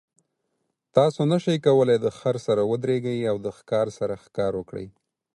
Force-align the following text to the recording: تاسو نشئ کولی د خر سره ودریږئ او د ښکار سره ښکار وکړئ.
تاسو 0.95 1.19
نشئ 1.31 1.57
کولی 1.65 1.97
د 2.01 2.07
خر 2.17 2.35
سره 2.47 2.61
ودریږئ 2.71 3.19
او 3.31 3.37
د 3.45 3.47
ښکار 3.57 3.87
سره 3.99 4.13
ښکار 4.23 4.53
وکړئ. 4.57 4.87